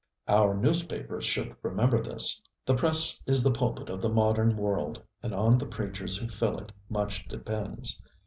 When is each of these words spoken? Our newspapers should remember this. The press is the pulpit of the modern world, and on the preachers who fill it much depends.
Our 0.27 0.55
newspapers 0.57 1.25
should 1.25 1.55
remember 1.61 2.01
this. 2.01 2.41
The 2.65 2.73
press 2.75 3.21
is 3.27 3.43
the 3.43 3.51
pulpit 3.51 3.87
of 3.87 4.01
the 4.01 4.09
modern 4.09 4.57
world, 4.57 4.99
and 5.21 5.31
on 5.31 5.59
the 5.59 5.67
preachers 5.67 6.17
who 6.17 6.27
fill 6.27 6.57
it 6.57 6.71
much 6.89 7.27
depends. 7.27 8.01